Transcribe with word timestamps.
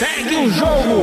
Segue 0.00 0.34
o 0.34 0.48
jogo! 0.48 1.02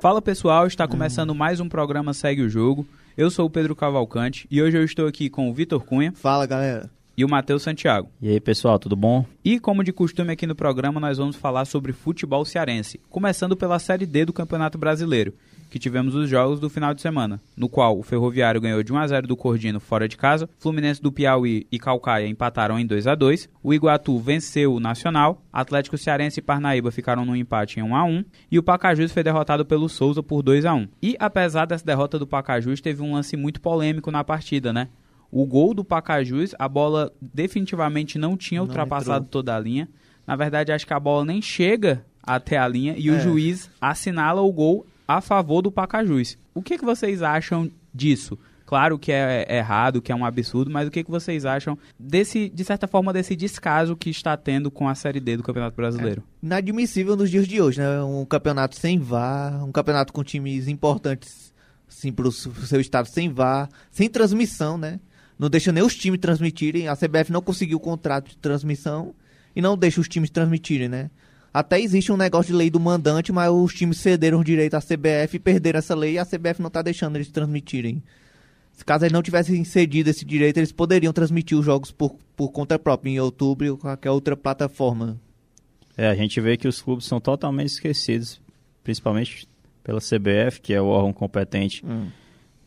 Fala 0.00 0.20
pessoal, 0.20 0.66
está 0.66 0.88
começando 0.88 1.32
mais 1.36 1.60
um 1.60 1.68
programa 1.68 2.12
Segue 2.12 2.42
o 2.42 2.48
Jogo. 2.48 2.84
Eu 3.16 3.30
sou 3.30 3.46
o 3.46 3.50
Pedro 3.50 3.76
Cavalcante 3.76 4.44
e 4.50 4.60
hoje 4.60 4.76
eu 4.76 4.82
estou 4.82 5.06
aqui 5.06 5.30
com 5.30 5.48
o 5.48 5.54
Vitor 5.54 5.84
Cunha 5.84 6.10
Fala, 6.16 6.46
galera. 6.46 6.90
E 7.18 7.24
o 7.24 7.28
Matheus 7.28 7.64
Santiago. 7.64 8.08
E 8.22 8.28
aí, 8.28 8.38
pessoal, 8.38 8.78
tudo 8.78 8.94
bom? 8.94 9.26
E 9.44 9.58
como 9.58 9.82
de 9.82 9.92
costume 9.92 10.32
aqui 10.32 10.46
no 10.46 10.54
programa, 10.54 11.00
nós 11.00 11.18
vamos 11.18 11.34
falar 11.34 11.64
sobre 11.64 11.92
futebol 11.92 12.44
cearense, 12.44 13.00
começando 13.10 13.56
pela 13.56 13.80
Série 13.80 14.06
D 14.06 14.24
do 14.24 14.32
Campeonato 14.32 14.78
Brasileiro, 14.78 15.34
que 15.68 15.80
tivemos 15.80 16.14
os 16.14 16.30
jogos 16.30 16.60
do 16.60 16.70
final 16.70 16.94
de 16.94 17.02
semana, 17.02 17.40
no 17.56 17.68
qual 17.68 17.98
o 17.98 18.04
Ferroviário 18.04 18.60
ganhou 18.60 18.84
de 18.84 18.92
1 18.92 18.98
a 18.98 19.06
0 19.08 19.26
do 19.26 19.36
Cordino 19.36 19.80
fora 19.80 20.06
de 20.06 20.16
casa, 20.16 20.48
Fluminense 20.60 21.02
do 21.02 21.10
Piauí 21.10 21.66
e 21.72 21.78
Calcaia 21.80 22.28
empataram 22.28 22.78
em 22.78 22.86
2 22.86 23.08
a 23.08 23.16
2, 23.16 23.48
o 23.64 23.74
Iguatu 23.74 24.16
venceu 24.20 24.74
o 24.74 24.78
Nacional, 24.78 25.42
Atlético 25.52 25.98
Cearense 25.98 26.38
e 26.38 26.42
Parnaíba 26.42 26.92
ficaram 26.92 27.24
no 27.24 27.34
empate 27.34 27.80
em 27.80 27.82
1 27.82 27.96
a 27.96 28.04
1 28.04 28.24
e 28.48 28.60
o 28.60 28.62
Pacajus 28.62 29.10
foi 29.10 29.24
derrotado 29.24 29.66
pelo 29.66 29.88
Souza 29.88 30.22
por 30.22 30.40
2 30.40 30.64
a 30.64 30.72
1. 30.72 30.86
E 31.02 31.16
apesar 31.18 31.66
dessa 31.66 31.84
derrota 31.84 32.16
do 32.16 32.28
Pacajus, 32.28 32.80
teve 32.80 33.02
um 33.02 33.14
lance 33.14 33.36
muito 33.36 33.60
polêmico 33.60 34.12
na 34.12 34.22
partida, 34.22 34.72
né? 34.72 34.88
O 35.30 35.44
gol 35.46 35.74
do 35.74 35.84
Pacajus, 35.84 36.54
a 36.58 36.68
bola 36.68 37.12
definitivamente 37.20 38.18
não 38.18 38.36
tinha 38.36 38.62
ultrapassado 38.62 39.26
toda 39.26 39.54
a 39.54 39.60
linha. 39.60 39.88
Na 40.26 40.36
verdade, 40.36 40.72
acho 40.72 40.86
que 40.86 40.92
a 40.94 41.00
bola 41.00 41.24
nem 41.24 41.40
chega 41.42 42.04
até 42.22 42.58
a 42.58 42.68
linha 42.68 42.94
e 42.96 43.10
o 43.10 43.14
É. 43.14 43.20
juiz 43.20 43.70
assinala 43.80 44.40
o 44.42 44.52
gol 44.52 44.86
a 45.06 45.20
favor 45.20 45.62
do 45.62 45.70
Pacajus. 45.72 46.36
O 46.54 46.62
que, 46.62 46.76
que 46.78 46.84
vocês 46.84 47.22
acham 47.22 47.70
disso? 47.94 48.38
Claro 48.66 48.98
que 48.98 49.10
é 49.10 49.46
é 49.48 49.56
errado, 49.56 50.02
que 50.02 50.12
é 50.12 50.14
um 50.14 50.26
absurdo, 50.26 50.70
mas 50.70 50.86
o 50.86 50.90
que, 50.90 51.02
que 51.02 51.10
vocês 51.10 51.46
acham 51.46 51.78
desse, 51.98 52.50
de 52.50 52.62
certa 52.64 52.86
forma, 52.86 53.14
desse 53.14 53.34
descaso 53.34 53.96
que 53.96 54.10
está 54.10 54.36
tendo 54.36 54.70
com 54.70 54.86
a 54.86 54.94
Série 54.94 55.20
D 55.20 55.38
do 55.38 55.42
Campeonato 55.42 55.74
Brasileiro? 55.74 56.22
Inadmissível 56.42 57.16
nos 57.16 57.30
dias 57.30 57.48
de 57.48 57.62
hoje, 57.62 57.80
né? 57.80 58.02
Um 58.02 58.26
campeonato 58.26 58.76
sem 58.76 58.98
VAR, 58.98 59.64
um 59.64 59.72
campeonato 59.72 60.12
com 60.12 60.22
times 60.22 60.68
importantes, 60.68 61.54
su- 61.88 62.12
pro 62.12 62.30
seu 62.30 62.78
estado 62.80 63.06
sem 63.08 63.30
VAR, 63.32 63.70
sem 63.90 64.06
transmissão, 64.10 64.76
né? 64.76 65.00
Não 65.38 65.48
deixa 65.48 65.70
nem 65.70 65.84
os 65.84 65.94
times 65.94 66.18
transmitirem. 66.18 66.88
A 66.88 66.96
CBF 66.96 67.30
não 67.30 67.40
conseguiu 67.40 67.78
o 67.78 67.80
contrato 67.80 68.30
de 68.30 68.36
transmissão 68.36 69.14
e 69.54 69.62
não 69.62 69.76
deixa 69.76 70.00
os 70.00 70.08
times 70.08 70.30
transmitirem, 70.30 70.88
né? 70.88 71.10
Até 71.52 71.80
existe 71.80 72.12
um 72.12 72.16
negócio 72.16 72.52
de 72.52 72.58
lei 72.58 72.70
do 72.70 72.78
mandante, 72.78 73.32
mas 73.32 73.50
os 73.50 73.72
times 73.72 73.98
cederam 73.98 74.40
o 74.40 74.44
direito 74.44 74.74
à 74.74 74.80
CBF 74.80 75.36
e 75.36 75.38
perderam 75.38 75.78
essa 75.78 75.94
lei 75.94 76.14
e 76.14 76.18
a 76.18 76.26
CBF 76.26 76.60
não 76.60 76.70
tá 76.70 76.82
deixando 76.82 77.16
eles 77.16 77.28
transmitirem. 77.28 78.02
Se 78.72 78.84
caso 78.84 79.04
eles 79.04 79.12
não 79.12 79.22
tivessem 79.22 79.64
cedido 79.64 80.10
esse 80.10 80.24
direito, 80.24 80.58
eles 80.58 80.70
poderiam 80.70 81.12
transmitir 81.12 81.58
os 81.58 81.64
jogos 81.64 81.90
por, 81.90 82.16
por 82.36 82.50
conta 82.50 82.78
própria, 82.78 83.10
em 83.10 83.18
outubro 83.18 83.72
ou 83.72 83.78
qualquer 83.78 84.10
outra 84.10 84.36
plataforma. 84.36 85.18
É, 85.96 86.08
a 86.08 86.14
gente 86.14 86.40
vê 86.40 86.56
que 86.56 86.68
os 86.68 86.80
clubes 86.80 87.06
são 87.06 87.20
totalmente 87.20 87.70
esquecidos, 87.70 88.40
principalmente 88.84 89.48
pela 89.82 89.98
CBF, 89.98 90.60
que 90.60 90.72
é 90.72 90.80
o 90.80 90.86
órgão 90.86 91.12
competente 91.12 91.84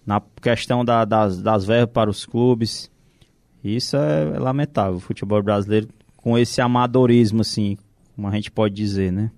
na 0.05 0.21
questão 0.41 0.83
da- 0.83 1.05
das, 1.05 1.41
das 1.41 1.65
verbas 1.65 1.93
para 1.93 2.09
os 2.09 2.25
clubes. 2.25 2.89
Isso 3.63 3.95
é 3.95 4.39
lamentável. 4.39 4.95
O 4.95 4.99
futebol 4.99 5.41
brasileiro, 5.43 5.87
com 6.17 6.37
esse 6.37 6.59
amadorismo, 6.61 7.41
assim, 7.41 7.77
como 8.15 8.27
a 8.27 8.31
gente 8.31 8.49
pode 8.51 8.73
dizer, 8.75 9.11
né? 9.11 9.29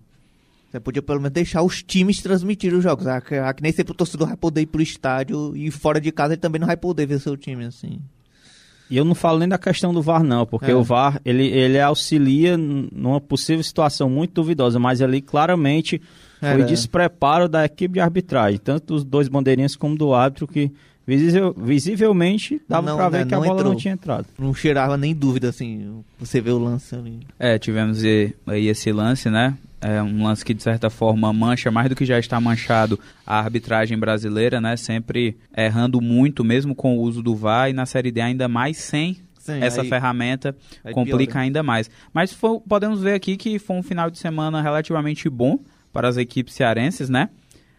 Você 0.71 0.79
podia 0.79 1.01
pelo 1.03 1.19
menos 1.19 1.33
deixar 1.33 1.61
os 1.61 1.83
times 1.83 2.21
transmitirem 2.21 2.77
os 2.77 2.83
jogos. 2.83 3.05
Ah, 3.05 3.21
que, 3.21 3.35
ah, 3.35 3.53
que 3.53 3.61
nem 3.61 3.71
sempre 3.71 3.91
o 3.91 3.95
torcedor 3.95 4.27
vai 4.29 4.37
poder 4.37 4.61
ir 4.61 4.65
pro 4.65 4.81
estádio 4.81 5.55
e 5.55 5.69
fora 5.69 6.01
de 6.01 6.11
casa 6.11 6.33
ele 6.33 6.41
também 6.41 6.59
não 6.59 6.65
vai 6.67 6.77
poder 6.77 7.05
ver 7.05 7.19
seu 7.19 7.37
time, 7.37 7.65
assim. 7.65 7.99
E 8.89 8.97
eu 8.97 9.05
não 9.05 9.13
falo 9.15 9.39
nem 9.39 9.47
da 9.47 9.57
questão 9.57 9.93
do 9.93 10.01
VAR, 10.01 10.23
não, 10.23 10.45
porque 10.45 10.71
É. 10.71 10.75
o 10.75 10.83
VAR, 10.83 11.19
ele, 11.23 11.45
ele 11.47 11.79
auxilia 11.79 12.57
numa 12.57 13.19
possível 13.21 13.63
situação 13.63 14.09
muito 14.09 14.33
duvidosa, 14.33 14.79
mas 14.79 15.01
ali 15.01 15.21
claramente 15.21 16.01
foi 16.43 16.51
Era- 16.61 16.65
despreparo 16.65 17.47
da 17.49 17.65
equipe 17.65 17.93
de 17.95 17.99
arbitragem, 17.99 18.59
tanto 18.59 18.93
dos 18.93 19.03
dois 19.03 19.27
bandeirinhas 19.27 19.75
como 19.75 19.95
do 19.97 20.13
árbitro, 20.13 20.47
que 20.47 20.71
visível- 21.05 21.53
visivelmente 21.57 22.61
dava 22.67 22.87
Não, 22.89 22.95
pra 22.97 23.09
né, 23.09 23.19
ver 23.19 23.27
que 23.27 23.33
a 23.33 23.37
não 23.37 23.43
bola 23.45 23.55
não 23.55 23.69
entrou. 23.71 23.75
tinha 23.81 23.93
entrado. 23.93 24.25
Não 24.39 24.53
cheirava 24.53 24.97
nem 24.97 25.13
dúvida, 25.13 25.49
assim. 25.49 26.01
Você 26.19 26.39
vê 26.41 26.51
o 26.51 26.57
lance 26.59 26.95
ali. 26.95 27.19
É, 27.39 27.57
tivemos 27.59 28.01
aí 28.03 28.67
esse 28.67 28.91
lance, 28.91 29.29
né? 29.29 29.55
É 29.81 30.01
um 30.01 30.23
lance 30.23 30.45
que 30.45 30.53
de 30.53 30.63
certa 30.63 30.89
forma 30.89 31.31
mancha 31.33 31.69
mais 31.69 31.89
do 31.89 31.95
que 31.95 32.05
já 32.05 32.17
está 32.17 32.39
manchado 32.39 32.97
a 33.27 33.37
arbitragem 33.39 33.97
brasileira, 33.99 34.61
né? 34.61 34.77
Sempre 34.77 35.35
errando 35.55 35.99
muito, 35.99 36.41
mesmo 36.43 36.73
com 36.73 36.97
o 36.97 37.01
uso 37.01 37.21
do 37.21 37.35
VAR 37.35 37.69
e 37.69 37.73
na 37.73 37.85
Série 37.85 38.09
D 38.09 38.21
ainda 38.21 38.47
mais 38.47 38.77
sem 38.77 39.17
Sim, 39.37 39.59
essa 39.61 39.81
aí- 39.81 39.89
ferramenta 39.89 40.55
aí 40.85 40.93
complica 40.93 41.33
piora. 41.33 41.39
ainda 41.41 41.61
mais. 41.61 41.91
Mas 42.13 42.31
foi- 42.31 42.61
podemos 42.61 43.01
ver 43.01 43.13
aqui 43.13 43.35
que 43.35 43.59
foi 43.59 43.75
um 43.75 43.83
final 43.83 44.09
de 44.09 44.17
semana 44.17 44.61
relativamente 44.61 45.27
bom 45.29 45.59
para 45.93 46.09
as 46.09 46.17
equipes 46.17 46.55
cearenses, 46.55 47.07
né? 47.07 47.29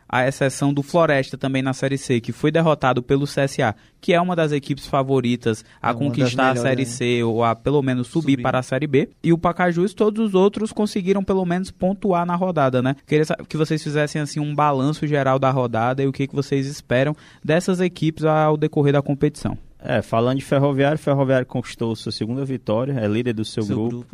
A 0.08 0.28
exceção 0.28 0.72
do 0.72 0.82
Floresta 0.82 1.36
também 1.36 1.60
na 1.60 1.72
Série 1.72 1.98
C, 1.98 2.20
que 2.20 2.30
foi 2.30 2.52
derrotado 2.52 3.02
pelo 3.02 3.24
CSA, 3.24 3.74
que 4.00 4.12
é 4.12 4.20
uma 4.20 4.36
das 4.36 4.52
equipes 4.52 4.86
favoritas 4.86 5.64
a 5.82 5.90
É 5.90 5.94
conquistar 5.94 6.50
a 6.50 6.56
Série 6.56 6.86
C 6.86 7.24
ou 7.24 7.42
a 7.42 7.56
pelo 7.56 7.82
menos 7.82 8.06
subir, 8.06 8.32
Subir. 8.32 8.42
para 8.42 8.60
a 8.60 8.62
Série 8.62 8.86
B. 8.86 9.08
E 9.24 9.32
o 9.32 9.38
Pacajus, 9.38 9.92
todos 9.92 10.28
os 10.28 10.34
outros 10.34 10.72
conseguiram 10.72 11.24
pelo 11.24 11.44
menos 11.44 11.70
pontuar 11.70 12.24
na 12.24 12.36
rodada, 12.36 12.80
né? 12.80 12.94
Queria 13.06 13.24
que 13.48 13.56
vocês 13.56 13.82
fizessem 13.82 14.22
assim 14.22 14.38
um 14.38 14.54
balanço 14.54 15.04
geral 15.06 15.38
da 15.38 15.50
rodada 15.50 16.02
e 16.02 16.06
o 16.06 16.12
que, 16.12 16.28
que 16.28 16.34
vocês 16.34 16.66
esperam 16.66 17.16
dessas 17.42 17.80
equipes 17.80 18.24
ao 18.24 18.56
decorrer 18.56 18.92
da 18.92 19.02
competição. 19.02 19.58
É, 19.80 20.00
falando 20.00 20.38
de 20.38 20.44
Ferroviário, 20.44 20.98
Ferroviário 20.98 21.46
conquistou 21.46 21.96
sua 21.96 22.12
segunda 22.12 22.44
vitória, 22.44 22.92
é 22.92 23.08
líder 23.08 23.32
do 23.32 23.44
seu, 23.44 23.62
seu 23.62 23.76
grupo, 23.76 24.06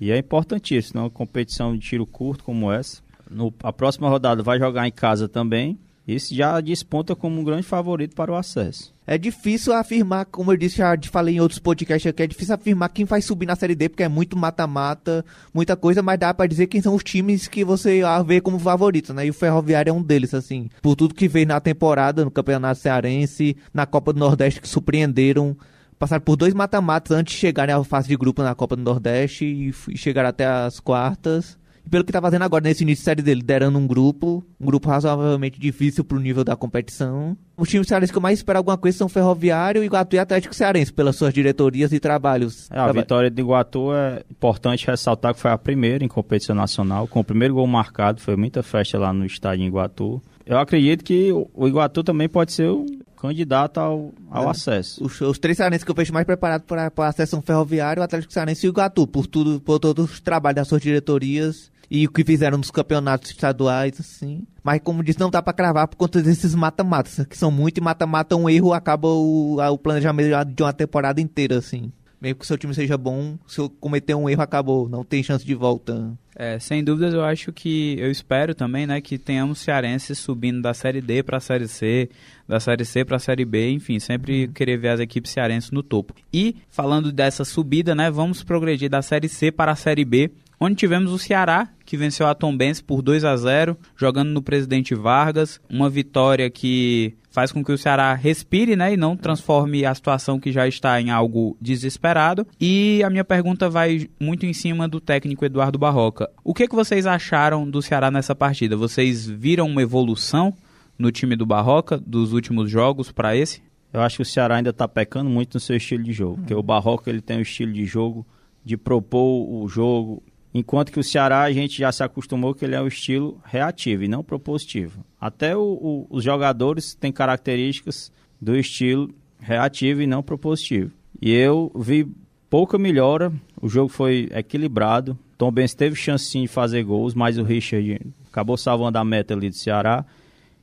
e 0.00 0.12
é 0.12 0.18
importantíssimo, 0.18 1.00
uma 1.00 1.10
competição 1.10 1.74
de 1.74 1.80
tiro 1.80 2.06
curto 2.06 2.44
como 2.44 2.70
essa. 2.70 3.02
No, 3.30 3.52
a 3.62 3.72
próxima 3.72 4.08
rodada 4.08 4.42
vai 4.42 4.58
jogar 4.58 4.86
em 4.86 4.92
casa 4.92 5.28
também, 5.28 5.78
isso 6.06 6.34
já 6.34 6.58
desponta 6.58 7.14
como 7.14 7.38
um 7.38 7.44
grande 7.44 7.64
favorito 7.64 8.16
para 8.16 8.32
o 8.32 8.34
acesso. 8.34 8.94
É 9.06 9.18
difícil 9.18 9.74
afirmar, 9.74 10.24
como 10.24 10.50
eu 10.50 10.56
disse, 10.56 10.78
já 10.78 10.96
falei 11.10 11.36
em 11.36 11.40
outros 11.40 11.58
podcasts 11.58 12.08
aqui, 12.08 12.22
é 12.22 12.26
difícil 12.26 12.54
afirmar 12.54 12.88
quem 12.88 13.04
vai 13.04 13.20
subir 13.20 13.44
na 13.44 13.54
Série 13.54 13.74
D, 13.74 13.90
porque 13.90 14.02
é 14.02 14.08
muito 14.08 14.34
mata-mata, 14.34 15.22
muita 15.52 15.76
coisa, 15.76 16.02
mas 16.02 16.18
dá 16.18 16.32
pra 16.32 16.46
dizer 16.46 16.66
quem 16.66 16.80
são 16.80 16.94
os 16.94 17.04
times 17.04 17.46
que 17.46 17.62
você 17.62 18.00
vê 18.26 18.40
como 18.40 18.58
favoritos, 18.58 19.14
né? 19.14 19.26
E 19.26 19.30
o 19.30 19.34
Ferroviário 19.34 19.90
é 19.90 19.92
um 19.92 20.02
deles, 20.02 20.32
assim. 20.32 20.70
Por 20.80 20.96
tudo 20.96 21.14
que 21.14 21.28
fez 21.28 21.46
na 21.46 21.60
temporada, 21.60 22.24
no 22.24 22.30
Campeonato 22.30 22.80
Cearense, 22.80 23.54
na 23.72 23.84
Copa 23.84 24.12
do 24.12 24.18
Nordeste, 24.18 24.62
que 24.62 24.68
surpreenderam. 24.68 25.54
Passaram 25.98 26.22
por 26.22 26.36
dois 26.36 26.54
mata-matas 26.54 27.14
antes 27.14 27.34
de 27.34 27.40
chegarem 27.40 27.74
à 27.74 27.84
fase 27.84 28.08
de 28.08 28.16
grupo 28.16 28.42
na 28.42 28.54
Copa 28.54 28.76
do 28.76 28.82
Nordeste 28.82 29.44
e, 29.44 29.96
chegaram 29.96 30.30
até 30.30 30.46
as 30.46 30.80
quartas. 30.80 31.58
E 31.88 31.90
pelo 31.90 32.04
que 32.04 32.12
tá 32.12 32.20
fazendo 32.20 32.42
agora 32.42 32.62
nesse 32.62 32.82
início 32.82 33.00
de 33.00 33.04
série 33.06 33.22
dele, 33.22 33.40
liderando 33.40 33.78
um 33.78 33.86
grupo, 33.86 34.44
um 34.60 34.66
grupo 34.66 34.90
razoavelmente 34.90 35.58
difícil 35.58 36.04
pro 36.04 36.20
nível 36.20 36.44
da 36.44 36.54
competição. 36.54 37.34
Os 37.56 37.66
times 37.70 37.88
cearenses 37.88 38.10
que 38.12 38.18
eu 38.18 38.22
mais 38.22 38.38
espero 38.38 38.58
alguma 38.58 38.76
coisa 38.76 38.98
são 38.98 39.08
Ferroviário, 39.08 39.82
Iguatu 39.82 40.14
e 40.14 40.18
Atlético 40.18 40.54
Cearense, 40.54 40.92
pelas 40.92 41.16
suas 41.16 41.32
diretorias 41.32 41.90
e 41.90 41.98
trabalhos. 41.98 42.70
É, 42.70 42.74
a 42.74 42.84
Traba- 42.84 43.00
vitória 43.00 43.30
de 43.30 43.40
Iguatu 43.40 43.94
é 43.94 44.22
importante 44.30 44.86
ressaltar 44.86 45.32
que 45.32 45.40
foi 45.40 45.50
a 45.50 45.56
primeira 45.56 46.04
em 46.04 46.08
competição 46.08 46.54
nacional, 46.54 47.08
com 47.08 47.20
o 47.20 47.24
primeiro 47.24 47.54
gol 47.54 47.66
marcado, 47.66 48.20
foi 48.20 48.36
muita 48.36 48.62
festa 48.62 48.98
lá 48.98 49.10
no 49.10 49.24
estádio 49.24 49.64
em 49.64 49.68
Iguatu. 49.68 50.20
Eu 50.44 50.58
acredito 50.58 51.02
que 51.02 51.32
o 51.32 51.66
Iguatu 51.66 52.04
também 52.04 52.28
pode 52.28 52.52
ser 52.52 52.68
o 52.68 52.84
candidato 53.20 53.78
ao, 53.78 54.12
ao 54.30 54.44
É. 54.44 54.50
acesso. 54.50 55.02
Os, 55.04 55.20
os 55.20 55.38
três 55.38 55.56
cearenses 55.56 55.84
que 55.84 55.90
eu 55.90 55.94
vejo 55.94 56.12
mais 56.12 56.24
preparados 56.26 56.66
para 56.66 56.92
a 57.08 57.12
sessão 57.12 57.40
ferroviária, 57.42 58.00
o 58.00 58.04
Atlético 58.04 58.32
Cearense 58.32 58.66
e 58.66 58.68
o 58.68 58.72
Iguatu, 58.72 59.06
por 59.06 59.26
tudo, 59.26 59.58
por 59.60 59.78
todos 59.80 60.12
os 60.12 60.20
trabalhos 60.20 60.56
das 60.56 60.68
suas 60.68 60.80
diretorias 60.82 61.70
e 61.90 62.06
o 62.06 62.10
que 62.10 62.24
fizeram 62.24 62.58
nos 62.58 62.70
campeonatos 62.70 63.30
estaduais, 63.30 63.98
assim. 63.98 64.42
Mas 64.62 64.80
como 64.82 65.02
disse, 65.02 65.20
não 65.20 65.30
dá 65.30 65.42
pra 65.42 65.52
cravar 65.52 65.88
por 65.88 65.96
conta 65.96 66.22
desses 66.22 66.54
mata-matas, 66.54 67.26
que 67.26 67.36
são 67.36 67.50
muito 67.50 67.78
e 67.78 67.80
mata-mata 67.80 68.36
um 68.36 68.48
erro, 68.48 68.72
acaba 68.72 69.08
o, 69.08 69.58
o 69.60 69.78
planejamento 69.78 70.30
de 70.54 70.62
uma 70.62 70.72
temporada 70.72 71.20
inteira, 71.20 71.58
assim. 71.58 71.92
Mesmo 72.20 72.40
que 72.40 72.44
o 72.44 72.46
seu 72.48 72.58
time 72.58 72.74
seja 72.74 72.98
bom, 72.98 73.38
se 73.46 73.60
eu 73.60 73.70
cometer 73.70 74.14
um 74.14 74.28
erro, 74.28 74.42
acabou, 74.42 74.88
não 74.88 75.04
tem 75.04 75.22
chance 75.22 75.46
de 75.46 75.54
volta. 75.54 76.12
É, 76.34 76.58
sem 76.58 76.82
dúvidas, 76.82 77.14
eu 77.14 77.22
acho 77.22 77.52
que 77.52 77.96
eu 77.98 78.10
espero 78.10 78.54
também, 78.54 78.86
né, 78.86 79.00
que 79.00 79.18
tenhamos 79.18 79.60
cearenses 79.60 80.18
subindo 80.18 80.60
da 80.60 80.74
série 80.74 81.00
D 81.00 81.22
para 81.22 81.36
a 81.36 81.40
série 81.40 81.68
C, 81.68 82.10
da 82.46 82.58
série 82.58 82.84
C 82.84 83.04
para 83.04 83.16
a 83.16 83.20
série 83.20 83.44
B, 83.44 83.70
enfim, 83.70 84.00
sempre 84.00 84.48
querer 84.48 84.78
ver 84.78 84.88
as 84.88 85.00
equipes 85.00 85.30
cearenses 85.30 85.70
no 85.70 85.82
topo. 85.82 86.12
E 86.32 86.56
falando 86.68 87.12
dessa 87.12 87.44
subida, 87.44 87.94
né, 87.94 88.10
vamos 88.10 88.42
progredir 88.42 88.90
da 88.90 89.00
série 89.00 89.28
C 89.28 89.52
para 89.52 89.72
a 89.72 89.76
série 89.76 90.04
B, 90.04 90.30
onde 90.60 90.76
tivemos 90.76 91.12
o 91.12 91.18
Ceará, 91.18 91.68
que 91.84 91.96
venceu 91.96 92.26
a 92.26 92.34
Tombense 92.34 92.82
por 92.82 93.02
2 93.02 93.24
a 93.24 93.36
0, 93.36 93.76
jogando 93.96 94.30
no 94.30 94.42
Presidente 94.42 94.94
Vargas, 94.94 95.60
uma 95.70 95.88
vitória 95.88 96.50
que 96.50 97.14
faz 97.30 97.52
com 97.52 97.62
que 97.64 97.70
o 97.70 97.78
Ceará 97.78 98.14
respire, 98.14 98.74
né, 98.74 98.94
e 98.94 98.96
não 98.96 99.16
transforme 99.16 99.84
a 99.84 99.94
situação 99.94 100.40
que 100.40 100.50
já 100.50 100.66
está 100.66 101.00
em 101.00 101.10
algo 101.10 101.56
desesperado. 101.60 102.46
E 102.60 103.02
a 103.04 103.10
minha 103.10 103.24
pergunta 103.24 103.70
vai 103.70 104.08
muito 104.18 104.44
em 104.44 104.52
cima 104.52 104.88
do 104.88 105.00
técnico 105.00 105.44
Eduardo 105.44 105.78
Barroca. 105.78 106.28
O 106.42 106.52
que, 106.52 106.66
que 106.66 106.74
vocês 106.74 107.06
acharam 107.06 107.68
do 107.68 107.80
Ceará 107.80 108.10
nessa 108.10 108.34
partida? 108.34 108.76
Vocês 108.76 109.26
viram 109.26 109.66
uma 109.66 109.82
evolução 109.82 110.52
no 110.98 111.12
time 111.12 111.36
do 111.36 111.46
Barroca 111.46 111.96
dos 111.98 112.32
últimos 112.32 112.70
jogos 112.70 113.12
para 113.12 113.36
esse? 113.36 113.62
Eu 113.92 114.02
acho 114.02 114.16
que 114.16 114.22
o 114.22 114.26
Ceará 114.26 114.56
ainda 114.56 114.70
está 114.70 114.86
pecando 114.86 115.30
muito 115.30 115.54
no 115.54 115.60
seu 115.60 115.76
estilo 115.76 116.02
de 116.02 116.12
jogo, 116.12 116.38
porque 116.38 116.54
o 116.54 116.62
Barroca 116.62 117.08
ele 117.08 117.22
tem 117.22 117.38
um 117.38 117.42
estilo 117.42 117.72
de 117.72 117.86
jogo 117.86 118.26
de 118.64 118.76
propor 118.76 119.48
o 119.48 119.66
jogo 119.68 120.22
Enquanto 120.58 120.90
que 120.90 120.98
o 120.98 121.04
Ceará 121.04 121.42
a 121.42 121.52
gente 121.52 121.78
já 121.78 121.92
se 121.92 122.02
acostumou 122.02 122.52
que 122.54 122.64
ele 122.64 122.74
é 122.74 122.82
um 122.82 122.88
estilo 122.88 123.40
reativo 123.44 124.02
e 124.02 124.08
não 124.08 124.24
propositivo. 124.24 125.04
Até 125.20 125.56
o, 125.56 125.60
o, 125.62 126.06
os 126.10 126.24
jogadores 126.24 126.94
têm 126.94 127.12
características 127.12 128.10
do 128.40 128.56
estilo 128.56 129.10
reativo 129.38 130.02
e 130.02 130.06
não 130.06 130.22
propositivo. 130.22 130.90
E 131.22 131.32
eu 131.32 131.70
vi 131.76 132.06
pouca 132.50 132.76
melhora, 132.78 133.32
o 133.60 133.68
jogo 133.68 133.88
foi 133.88 134.28
equilibrado. 134.34 135.16
Tom 135.36 135.52
Benz 135.52 135.74
teve 135.74 135.94
chance 135.94 136.24
sim 136.24 136.42
de 136.42 136.48
fazer 136.48 136.82
gols, 136.82 137.14
mas 137.14 137.38
o 137.38 137.44
Richard 137.44 138.00
acabou 138.30 138.56
salvando 138.56 138.98
a 138.98 139.04
meta 139.04 139.34
ali 139.34 139.48
do 139.50 139.54
Ceará. 139.56 140.04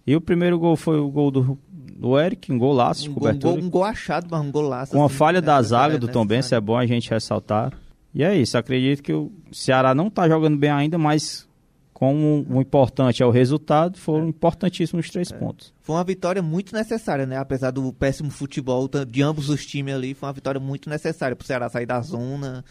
E 0.05 0.15
o 0.15 0.19
primeiro 0.21 0.59
gol 0.59 0.75
foi 0.75 0.99
o 0.99 1.09
gol 1.09 1.31
do, 1.31 1.57
do 1.69 2.19
Eric, 2.19 2.51
um 2.51 2.57
golaço 2.57 3.03
de 3.03 3.09
Um 3.09 3.13
gol, 3.13 3.21
cobertura. 3.21 3.53
um 3.53 3.57
gol- 3.57 3.65
um 3.65 3.69
gol 3.69 3.83
achado, 3.85 4.27
mas 4.29 4.41
um 4.41 4.51
golaço. 4.51 4.91
Com 4.91 5.03
a 5.03 5.05
assim, 5.05 5.15
falha 5.15 5.41
da 5.41 5.55
né, 5.57 5.63
zaga 5.63 5.97
do 5.97 6.07
Tom 6.09 6.25
Benz, 6.25 6.51
é 6.51 6.59
bom 6.59 6.77
a 6.77 6.85
gente 6.85 7.09
ressaltar. 7.09 7.71
E 8.15 8.23
é 8.23 8.33
isso, 8.33 8.57
acredito 8.57 9.03
que 9.03 9.11
o 9.11 9.29
Ceará 9.51 9.93
não 9.93 10.07
está 10.07 10.25
jogando 10.29 10.57
bem 10.57 10.69
ainda, 10.71 10.97
mas 10.97 11.45
como 11.93 12.45
o 12.49 12.61
importante 12.61 13.21
é 13.21 13.25
o 13.25 13.29
resultado, 13.29 13.97
foram 13.97 14.29
importantíssimos 14.29 15.05
os 15.05 15.11
três 15.11 15.33
pontos. 15.33 15.73
Foi 15.81 15.97
uma 15.97 16.03
vitória 16.03 16.41
muito 16.41 16.73
necessária, 16.73 17.25
né? 17.25 17.35
Apesar 17.35 17.71
do 17.71 17.91
péssimo 17.91 18.31
futebol 18.31 18.89
de 19.05 19.21
ambos 19.21 19.49
os 19.49 19.65
times 19.65 19.93
ali, 19.93 20.13
foi 20.13 20.27
uma 20.27 20.33
vitória 20.33 20.61
muito 20.61 20.89
necessária 20.89 21.35
pro 21.35 21.45
Ceará 21.45 21.67
sair 21.67 21.85
da 21.85 21.99
zona, 21.99 22.63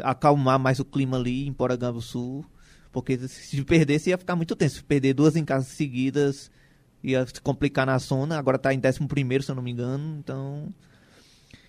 acalmar 0.00 0.58
mais 0.58 0.80
o 0.80 0.84
clima 0.84 1.16
ali 1.16 1.46
em 1.46 1.54
Sul, 2.00 2.44
porque 2.90 3.16
se 3.28 3.62
perdesse 3.62 4.10
ia 4.10 4.18
ficar 4.18 4.34
muito 4.34 4.56
tenso. 4.56 4.76
Se 4.76 4.84
perder 4.84 5.14
duas 5.14 5.36
em 5.36 5.44
casa 5.44 5.64
seguidas 5.64 6.50
ia 7.04 7.24
se 7.24 7.40
complicar 7.40 7.86
na 7.86 7.98
zona, 7.98 8.36
agora 8.36 8.58
tá 8.58 8.74
em 8.74 8.80
11 8.84 9.06
primeiro, 9.06 9.44
se 9.44 9.50
eu 9.52 9.54
não 9.54 9.62
me 9.62 9.70
engano, 9.70 10.18
então 10.18 10.74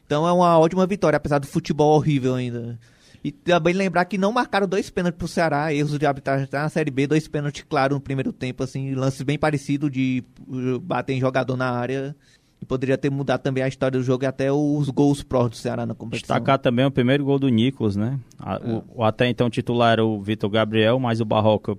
então 0.04 0.28
é 0.28 0.32
uma 0.32 0.58
ótima 0.58 0.88
vitória, 0.88 1.18
apesar 1.18 1.38
do 1.38 1.46
futebol 1.46 1.96
horrível 1.96 2.34
ainda. 2.34 2.80
E 3.24 3.32
também 3.32 3.74
lembrar 3.74 4.06
que 4.06 4.18
não 4.18 4.32
marcaram 4.32 4.68
dois 4.68 4.90
pênaltis 4.90 5.18
pro 5.18 5.28
Ceará, 5.28 5.74
erros 5.74 5.98
de 6.00 6.06
arbitragem 6.06 6.48
tá 6.48 6.62
na 6.64 6.70
Série 6.70 6.90
B, 6.92 7.06
dois 7.06 7.28
pênaltis 7.28 7.66
claros 7.68 7.96
no 7.96 8.02
primeiro 8.02 8.32
tempo, 8.32 8.64
assim, 8.64 8.94
lances 8.96 9.22
bem 9.24 9.38
parecidos 9.38 9.92
de 9.92 10.24
uh, 10.48 10.80
bater 10.80 11.14
em 11.14 11.20
jogador 11.20 11.58
na 11.58 11.70
área. 11.70 12.16
E 12.62 12.66
poderia 12.66 12.98
ter 12.98 13.10
mudado 13.10 13.42
também 13.42 13.64
a 13.64 13.68
história 13.70 13.98
do 13.98 14.04
jogo 14.04 14.26
e 14.26 14.28
até 14.28 14.52
os 14.52 14.90
gols 14.90 15.24
prós 15.24 15.50
do 15.50 15.56
Ceará 15.56 15.86
na 15.86 15.96
competição. 15.96 16.36
Destacar 16.36 16.60
também 16.60 16.86
o 16.86 16.92
primeiro 16.92 17.24
gol 17.24 17.40
do 17.40 17.48
Nicolas, 17.48 17.96
né? 17.96 18.20
A- 18.38 18.58
o, 18.58 18.84
o 19.00 19.04
até 19.04 19.28
então 19.30 19.50
titular 19.50 19.94
era 19.94 20.04
o 20.06 20.22
Vitor 20.22 20.50
Gabriel, 20.50 21.00
mas 21.00 21.22
o 21.22 21.26
Barroca 21.26 21.78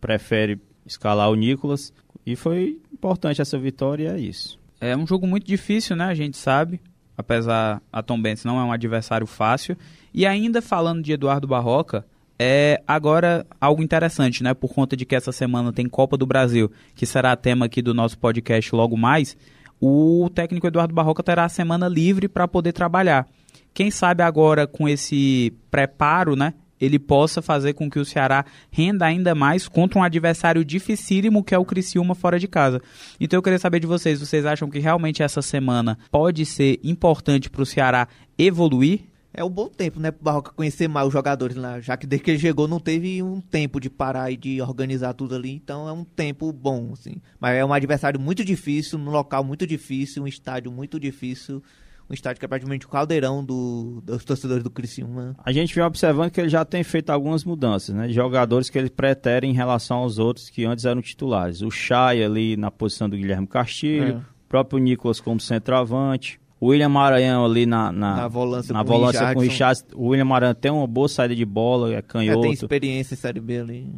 prefere 0.00 0.58
escalar 0.86 1.30
o 1.30 1.34
Nicolas. 1.34 1.92
E 2.26 2.36
foi 2.36 2.78
importante 2.92 3.40
essa 3.40 3.58
vitória 3.58 4.04
e 4.04 4.06
é 4.06 4.18
isso. 4.20 4.58
É 4.80 4.96
um 4.96 5.06
jogo 5.06 5.26
muito 5.26 5.46
difícil, 5.46 5.96
né? 5.96 6.04
A 6.04 6.14
gente 6.14 6.36
sabe. 6.36 6.80
Apesar 7.16 7.82
a 7.92 8.02
Tom 8.02 8.20
Benz 8.20 8.44
não 8.44 8.58
é 8.58 8.64
um 8.64 8.72
adversário 8.72 9.26
fácil. 9.26 9.76
E 10.12 10.26
ainda 10.26 10.60
falando 10.60 11.02
de 11.02 11.12
Eduardo 11.12 11.46
Barroca, 11.46 12.04
é 12.38 12.82
agora 12.86 13.46
algo 13.60 13.82
interessante, 13.82 14.42
né? 14.42 14.54
Por 14.54 14.72
conta 14.72 14.96
de 14.96 15.04
que 15.04 15.14
essa 15.14 15.30
semana 15.30 15.72
tem 15.72 15.86
Copa 15.86 16.16
do 16.16 16.26
Brasil, 16.26 16.70
que 16.94 17.04
será 17.04 17.36
tema 17.36 17.66
aqui 17.66 17.82
do 17.82 17.92
nosso 17.92 18.18
podcast 18.18 18.74
logo 18.74 18.96
mais. 18.96 19.36
O 19.80 20.30
técnico 20.34 20.66
Eduardo 20.66 20.94
Barroca 20.94 21.22
terá 21.22 21.44
a 21.44 21.48
semana 21.48 21.86
livre 21.86 22.28
para 22.28 22.48
poder 22.48 22.72
trabalhar. 22.72 23.26
Quem 23.74 23.90
sabe 23.90 24.22
agora 24.22 24.66
com 24.66 24.88
esse 24.88 25.52
preparo, 25.70 26.34
né? 26.34 26.54
Ele 26.80 26.98
possa 26.98 27.42
fazer 27.42 27.74
com 27.74 27.90
que 27.90 27.98
o 27.98 28.04
Ceará 28.04 28.44
renda 28.70 29.04
ainda 29.04 29.34
mais 29.34 29.68
contra 29.68 29.98
um 29.98 30.02
adversário 30.02 30.64
dificílimo 30.64 31.44
que 31.44 31.54
é 31.54 31.58
o 31.58 31.64
Criciúma 31.64 32.14
fora 32.14 32.38
de 32.38 32.48
casa. 32.48 32.80
Então 33.20 33.36
eu 33.36 33.42
queria 33.42 33.58
saber 33.58 33.80
de 33.80 33.86
vocês, 33.86 34.18
vocês 34.18 34.46
acham 34.46 34.70
que 34.70 34.78
realmente 34.78 35.22
essa 35.22 35.42
semana 35.42 35.98
pode 36.10 36.46
ser 36.46 36.80
importante 36.82 37.50
para 37.50 37.62
o 37.62 37.66
Ceará 37.66 38.08
evoluir? 38.38 39.09
É 39.32 39.44
um 39.44 39.48
bom 39.50 39.68
tempo, 39.68 40.00
né, 40.00 40.10
pro 40.10 40.24
Barroca 40.24 40.52
conhecer 40.52 40.88
mais 40.88 41.06
os 41.06 41.12
jogadores 41.12 41.56
lá, 41.56 41.80
já 41.80 41.96
que 41.96 42.06
desde 42.06 42.24
que 42.24 42.30
ele 42.32 42.38
chegou 42.38 42.66
não 42.66 42.80
teve 42.80 43.22
um 43.22 43.40
tempo 43.40 43.78
de 43.80 43.88
parar 43.88 44.30
e 44.30 44.36
de 44.36 44.60
organizar 44.60 45.14
tudo 45.14 45.36
ali, 45.36 45.52
então 45.52 45.88
é 45.88 45.92
um 45.92 46.02
tempo 46.04 46.52
bom, 46.52 46.90
assim. 46.92 47.14
Mas 47.38 47.56
é 47.56 47.64
um 47.64 47.72
adversário 47.72 48.18
muito 48.18 48.44
difícil, 48.44 48.98
num 48.98 49.10
local 49.10 49.44
muito 49.44 49.66
difícil, 49.66 50.24
um 50.24 50.26
estádio 50.26 50.72
muito 50.72 50.98
difícil, 50.98 51.62
um 52.10 52.12
estádio 52.12 52.40
que 52.40 52.44
é 52.44 52.48
praticamente 52.48 52.86
o 52.86 52.88
caldeirão 52.88 53.44
do, 53.44 54.02
dos 54.04 54.24
torcedores 54.24 54.64
do 54.64 54.70
Criciúma. 54.70 55.36
A 55.44 55.52
gente 55.52 55.72
vem 55.72 55.84
observando 55.84 56.32
que 56.32 56.40
ele 56.40 56.48
já 56.48 56.64
tem 56.64 56.82
feito 56.82 57.10
algumas 57.10 57.44
mudanças, 57.44 57.94
né? 57.94 58.08
De 58.08 58.12
jogadores 58.12 58.68
que 58.68 58.76
ele 58.76 58.90
pretere 58.90 59.46
em 59.46 59.52
relação 59.52 59.98
aos 59.98 60.18
outros 60.18 60.50
que 60.50 60.64
antes 60.64 60.84
eram 60.84 61.00
titulares. 61.00 61.62
O 61.62 61.70
Chay 61.70 62.24
ali 62.24 62.56
na 62.56 62.68
posição 62.68 63.08
do 63.08 63.16
Guilherme 63.16 63.46
Castilho, 63.46 64.14
É. 64.14 64.16
o 64.16 64.24
próprio 64.48 64.80
Nicolas 64.80 65.20
como 65.20 65.38
centroavante, 65.38 66.40
William 66.62 66.88
Maranhão 66.88 67.44
ali 67.44 67.64
na, 67.66 67.90
na, 67.90 68.16
Na 68.16 68.28
volância 68.28 68.72
na 68.72 68.84
com 68.84 68.90
o 68.92 68.98
volância 68.98 69.20
com 69.32 69.38
o 69.40 69.42
Richardson. 69.42 69.84
Richard. 69.84 70.04
O 70.04 70.08
William 70.08 70.24
Maranhão 70.26 70.54
tem 70.54 70.70
uma 70.70 70.86
boa 70.86 71.08
saída 71.08 71.34
de 71.34 71.44
bola, 71.44 71.92
é 71.94 71.96
É, 71.98 72.02
canhoto. 72.02 72.40
tem 72.42 72.52
experiência 72.52 73.14
em 73.14 73.16
Série 73.16 73.40
B 73.40 73.60
ali. 73.60 73.92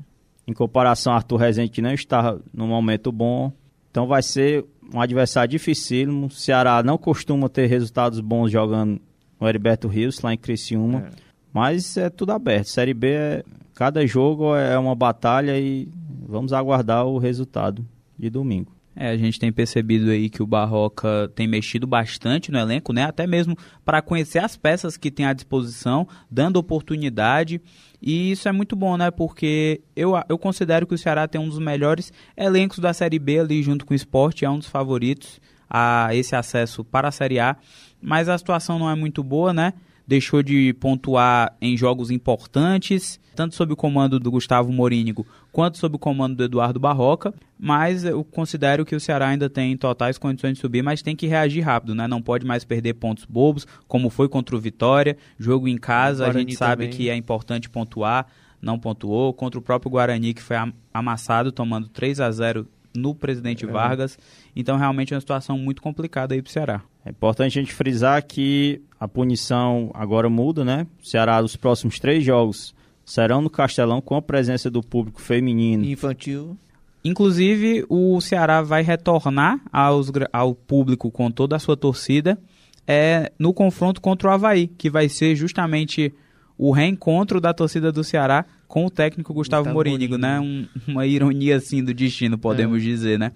em 0.47 0.53
comparação 0.53 1.13
a 1.13 1.17
Arthur 1.17 1.37
Rezende, 1.39 1.71
que 1.71 1.83
não 1.83 1.93
está 1.93 2.37
no 2.53 2.67
momento 2.67 3.11
bom. 3.11 3.53
Então 3.91 4.07
vai 4.07 4.23
ser 4.23 4.65
um 4.95 5.01
adversário 5.01 5.51
dificílimo. 5.51 6.27
O 6.27 6.31
Ceará 6.31 6.83
não 6.83 6.97
costuma 6.97 7.49
ter 7.49 7.67
resultados 7.67 8.21
bons 8.21 8.51
jogando 8.51 9.01
no 9.41 9.49
Heriberto 9.49 9.89
Rios, 9.89 10.21
lá 10.21 10.33
em 10.33 10.39
Criciúma. 10.39 11.01
É. 11.01 11.11
Mas 11.53 11.97
é 11.97 12.09
tudo 12.09 12.33
aberto. 12.33 12.67
Série 12.69 12.95
B, 12.95 13.09
é, 13.09 13.45
cada 13.75 14.07
jogo 14.07 14.55
é 14.57 14.79
uma 14.79 14.95
batalha 14.95 15.59
e 15.59 15.89
vamos 16.27 16.53
aguardar 16.53 17.05
o 17.07 17.19
resultado 17.19 17.85
de 18.19 18.31
domingo. 18.31 18.73
É, 18.95 19.09
a 19.09 19.17
gente 19.17 19.41
tem 19.41 19.51
percebido 19.51 20.11
aí 20.11 20.29
que 20.29 20.43
o 20.43 20.47
Barroca 20.47 21.31
tem 21.35 21.47
mexido 21.47 21.87
bastante 21.87 22.53
no 22.53 22.59
elenco, 22.59 22.93
né? 22.93 23.05
Até 23.05 23.27
mesmo 23.27 23.57
para 23.85 24.03
conhecer 24.03 24.39
as 24.39 24.57
peças 24.57 24.97
que 24.99 25.11
tem 25.11 25.25
à 25.25 25.33
disposição, 25.33 26.07
dando 26.31 26.59
oportunidade. 26.59 27.61
E 28.01 28.33
isso 28.33 28.49
é 28.49 28.53
muito 28.53 28.77
bom, 28.77 28.97
né? 28.97 29.11
Porque 29.11 29.81
eu, 29.97 30.13
eu 30.29 30.37
considero 30.37 30.87
que 30.87 30.95
o 30.95 30.99
Ceará 30.99 31.27
tem 31.27 31.41
um 31.41 31.49
dos 31.49 31.59
melhores 31.59 32.13
elencos 32.37 32.79
da 32.79 32.93
Série 32.93 33.19
B 33.19 33.39
ali 33.39 33.63
junto 33.63 33.87
com 33.87 33.95
o 33.95 33.97
Sport, 33.97 34.43
é 34.43 34.51
um 34.51 34.59
dos 34.59 34.69
favoritos 34.69 35.41
a 35.71 36.15
esse 36.15 36.37
acesso 36.37 36.85
para 36.85 37.09
a 37.09 37.13
Série 37.13 37.41
A. 37.41 37.57
Mas 38.01 38.29
a 38.29 38.37
situação 38.37 38.79
não 38.79 38.91
é 38.91 38.95
muito 38.95 39.23
boa, 39.23 39.55
né? 39.55 39.73
Deixou 40.07 40.43
de 40.43 40.75
pontuar 40.75 41.57
em 41.63 41.77
jogos 41.77 42.11
importantes, 42.11 43.19
tanto 43.35 43.55
sob 43.55 43.73
o 43.73 43.77
comando 43.77 44.21
do 44.21 44.31
Gustavo 44.31 44.71
Morínigo 44.71 45.27
quanto 45.53 45.77
sob 45.79 45.97
o 45.97 45.99
comando 45.99 46.35
do 46.37 46.45
Eduardo 46.45 46.81
Barroca. 46.81 47.33
Mas 47.59 48.05
eu 48.05 48.25
considero 48.25 48.85
que 48.85 48.97
o 48.97 49.01
Ceará 49.01 49.29
ainda 49.29 49.49
tem 49.49 49.77
totais 49.77 50.19
condições 50.19 50.55
de 50.55 50.59
subir, 50.61 50.83
mas 50.83 51.03
tem 51.03 51.15
que 51.15 51.27
reagir 51.29 51.61
rápido, 51.61 51.95
né? 51.95 52.09
Não 52.09 52.21
pode 52.21 52.45
mais 52.45 52.65
perder 52.65 52.95
pontos 52.95 53.25
bobos, 53.25 53.67
como 53.87 54.11
foi 54.11 54.29
contra 54.29 54.57
o 54.57 54.59
Vitória. 54.59 55.17
Jogo 55.39 55.69
em 55.69 55.77
casa, 55.77 56.25
O 56.27 56.31
a 56.31 56.33
gente 56.33 56.57
sabe 56.57 56.87
também. 56.87 56.97
que 56.97 57.09
é 57.11 57.15
importante 57.15 57.71
pontuar, 57.71 58.27
não 58.61 58.79
pontuou. 58.79 59.33
Contra 59.33 59.61
o 59.61 59.63
próprio 59.63 59.91
Guarani, 59.91 60.35
que 60.35 60.43
foi 60.43 60.57
am- 60.57 60.73
amassado, 60.93 61.53
tomando 61.53 61.87
3 61.89 62.19
a 62.21 62.31
0 62.33 62.67
no 62.95 63.15
Presidente 63.15 63.65
Vargas. 63.65 64.19
Então, 64.57 64.77
realmente 64.77 65.15
é 65.15 65.17
uma 65.17 65.21
situação 65.21 65.57
muito 65.57 65.81
complicada 65.81 66.35
aí 66.35 66.43
pro 66.43 66.51
Ceará. 66.53 66.83
É 67.07 67.11
importante 67.11 67.59
a 67.59 67.63
gente 67.63 67.73
frisar 67.73 68.23
que 68.25 68.83
a 69.01 69.07
punição 69.09 69.91
agora 69.95 70.29
muda, 70.29 70.65
né? 70.65 70.87
O 71.03 71.07
Ceará, 71.07 71.41
os 71.43 71.57
próximos 71.57 71.99
três 71.99 72.23
jogos 72.25 72.75
serão 73.05 73.41
no 73.43 73.51
Castelão 73.51 74.01
com 74.01 74.15
a 74.17 74.23
presença 74.23 74.71
do 74.71 74.83
público 74.83 75.21
feminino. 75.21 75.85
Infantil. 75.85 76.57
Inclusive, 77.05 77.85
o 77.89 78.21
Ceará 78.21 78.63
vai 78.63 78.83
retornar 78.83 79.61
aos 79.73 80.11
ao 80.33 80.55
público 80.55 81.11
com 81.11 81.31
toda 81.31 81.57
a 81.57 81.59
sua 81.59 81.77
torcida 81.77 82.39
é, 82.87 83.33
no 83.39 83.53
confronto 83.53 84.01
contra 84.01 84.29
o 84.29 84.33
Havaí, 84.33 84.69
que 84.69 84.89
vai 84.89 85.09
ser 85.09 85.35
justamente 85.35 86.15
o 86.57 86.71
reencontro 86.71 87.41
da 87.41 87.53
torcida 87.53 87.91
do 87.91 88.05
Ceará 88.05 88.45
com 88.69 88.87
o 88.87 88.91
técnico 88.91 89.35
Gustavo, 89.35 89.65
Gustavo 89.65 89.75
Morínigo, 89.77 90.17
né? 90.17 90.39
Um- 90.39 90.67
uma 90.87 91.05
ironia 91.07 91.57
assim 91.57 91.83
do 91.85 91.93
destino, 91.93 92.39
podemos 92.39 92.83
dizer, 92.83 93.19
né? 93.19 93.33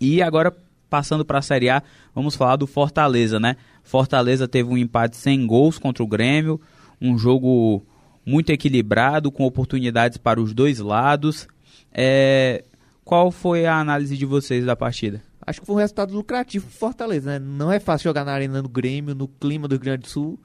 E 0.00 0.22
agora, 0.22 0.54
passando 0.88 1.24
para 1.24 1.38
a 1.38 1.42
Série 1.42 1.68
A, 1.68 1.82
vamos 2.14 2.34
falar 2.34 2.56
do 2.56 2.66
Fortaleza, 2.66 3.38
né? 3.38 3.56
Fortaleza 3.84 4.48
teve 4.48 4.68
um 4.70 4.78
empate 4.78 5.16
sem 5.16 5.46
gols 5.46 5.78
contra 5.78 6.02
o 6.02 6.06
Grêmio, 6.06 6.58
um 7.00 7.18
jogo 7.18 7.82
muito 8.30 8.50
equilibrado, 8.50 9.32
com 9.32 9.44
oportunidades 9.44 10.16
para 10.16 10.40
os 10.40 10.54
dois 10.54 10.78
lados. 10.78 11.48
É, 11.92 12.64
qual 13.04 13.30
foi 13.30 13.66
a 13.66 13.76
análise 13.78 14.16
de 14.16 14.24
vocês 14.24 14.64
da 14.64 14.76
partida? 14.76 15.22
Acho 15.44 15.60
que 15.60 15.66
foi 15.66 15.74
um 15.74 15.78
resultado 15.78 16.14
lucrativo 16.14 16.66
pro 16.66 16.76
Fortaleza, 16.78 17.30
né? 17.30 17.44
Não 17.44 17.72
é 17.72 17.80
fácil 17.80 18.04
jogar 18.04 18.24
na 18.24 18.32
arena 18.32 18.62
do 18.62 18.68
Grêmio, 18.68 19.14
no 19.14 19.26
clima 19.26 19.66
do 19.66 19.72
Rio 19.72 19.80
Grande 19.80 20.02
do 20.02 20.08
Sul. 20.08 20.38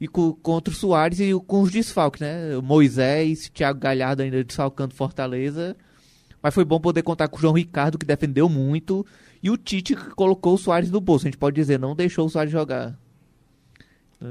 E 0.00 0.08
co- 0.08 0.34
contra 0.42 0.72
o 0.72 0.74
Soares 0.74 1.20
e 1.20 1.30
com 1.46 1.60
os 1.60 1.70
desfalques, 1.70 2.22
né? 2.22 2.56
Moisés, 2.62 3.50
Thiago 3.52 3.78
Galhardo 3.78 4.22
ainda 4.22 4.42
desfalcando 4.42 4.94
Fortaleza. 4.94 5.76
Mas 6.42 6.54
foi 6.54 6.64
bom 6.64 6.80
poder 6.80 7.02
contar 7.02 7.28
com 7.28 7.36
o 7.36 7.40
João 7.40 7.52
Ricardo, 7.52 7.98
que 7.98 8.06
defendeu 8.06 8.48
muito. 8.48 9.04
E 9.42 9.50
o 9.50 9.58
Tite, 9.58 9.94
que 9.94 10.10
colocou 10.14 10.54
o 10.54 10.58
Soares 10.58 10.90
no 10.90 11.02
bolso. 11.02 11.26
A 11.26 11.28
gente 11.28 11.36
pode 11.36 11.54
dizer, 11.54 11.78
não 11.78 11.94
deixou 11.94 12.24
o 12.24 12.30
Soares 12.30 12.50
jogar. 12.50 12.98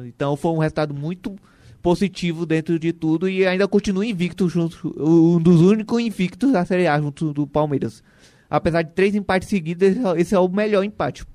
Então 0.05 0.35
foi 0.35 0.51
um 0.51 0.57
resultado 0.57 0.93
muito 0.93 1.35
positivo 1.81 2.45
dentro 2.45 2.77
de 2.79 2.93
tudo. 2.93 3.27
E 3.29 3.45
ainda 3.45 3.67
continua 3.67 4.05
invicto, 4.05 4.47
junto, 4.49 4.93
um 4.97 5.39
dos 5.39 5.61
únicos 5.61 6.01
invictos 6.01 6.51
da 6.51 6.65
Série 6.65 6.87
A, 6.87 6.99
junto 6.99 7.33
do 7.33 7.47
Palmeiras. 7.47 8.03
Apesar 8.49 8.81
de 8.81 8.91
três 8.91 9.15
empates 9.15 9.47
seguidos, 9.47 9.87
esse 9.87 9.99
é- 9.99 10.21
esse 10.21 10.35
é 10.35 10.39
o 10.39 10.47
melhor 10.47 10.83
empate. 10.83 11.25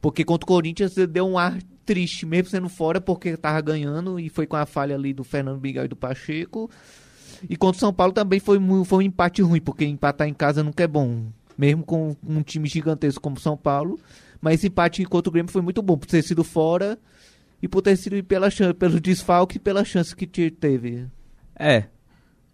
Porque 0.00 0.24
contra 0.24 0.44
o 0.44 0.48
Corinthians 0.48 0.94
deu 0.94 1.26
um 1.26 1.38
ar 1.38 1.58
triste, 1.84 2.24
mesmo 2.24 2.48
sendo 2.48 2.68
fora, 2.68 3.00
porque 3.00 3.36
tava 3.36 3.60
ganhando 3.60 4.18
e 4.18 4.28
foi 4.28 4.46
com 4.46 4.56
a 4.56 4.64
falha 4.66 4.94
ali 4.94 5.12
do 5.12 5.24
Fernando 5.24 5.60
Miguel 5.60 5.84
e 5.84 5.88
do 5.88 5.96
Pacheco. 5.96 6.70
E 7.48 7.56
contra 7.56 7.76
o 7.76 7.80
São 7.80 7.92
Paulo 7.92 8.12
também 8.12 8.40
foi, 8.40 8.58
foi 8.84 8.98
um 8.98 9.02
empate 9.02 9.42
ruim, 9.42 9.60
porque 9.60 9.84
empatar 9.84 10.28
em 10.28 10.34
casa 10.34 10.62
nunca 10.62 10.82
é 10.82 10.86
bom. 10.86 11.24
Mesmo 11.56 11.84
com 11.84 12.16
um 12.26 12.42
time 12.42 12.68
gigantesco 12.68 13.20
como 13.20 13.38
São 13.38 13.56
Paulo. 13.56 13.98
Mas 14.40 14.54
esse 14.54 14.68
empate 14.68 15.04
contra 15.04 15.28
o 15.28 15.32
Grêmio 15.32 15.52
foi 15.52 15.60
muito 15.60 15.82
bom, 15.82 15.98
por 15.98 16.06
ter 16.06 16.22
sido 16.22 16.42
fora 16.42 16.98
e 17.62 17.68
por 17.68 17.82
ter 17.82 17.96
sido 17.96 18.22
pela, 18.24 18.48
pelo 18.78 19.00
desfalque 19.00 19.56
e 19.56 19.60
pela 19.60 19.84
chance 19.84 20.14
que 20.14 20.26
teve. 20.26 21.06
É, 21.58 21.84